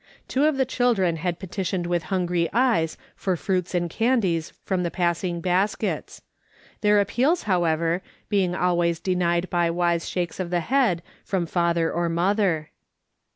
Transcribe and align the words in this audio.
Two 0.27 0.45
of 0.45 0.57
the 0.57 0.65
children 0.65 1.17
had 1.17 1.37
petitioned 1.37 1.85
M'ith 1.85 2.01
hungry 2.05 2.49
eyes 2.53 2.97
for 3.15 3.35
fruits 3.35 3.75
and 3.75 3.87
candies 3.87 4.51
from 4.63 4.81
the 4.81 4.89
passing 4.89 5.41
baskets; 5.41 6.23
their 6.81 6.99
appeals, 6.99 7.43
however, 7.43 8.01
being 8.27 8.55
always 8.55 8.99
denied 8.99 9.47
by 9.51 9.69
wise 9.69 10.09
shakes 10.09 10.39
of 10.39 10.49
the 10.49 10.61
head 10.61 11.03
from 11.23 11.45
father 11.45 11.91
or 11.93 12.09
mother. 12.09 12.71